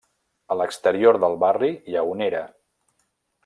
A 0.53 0.55
l'exterior 0.61 1.19
del 1.25 1.37
barri 1.45 1.71
hi 1.93 1.99
ha 2.01 2.07
una 2.15 2.27
era. 2.33 2.43